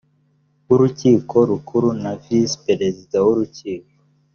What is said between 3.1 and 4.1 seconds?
w urukiko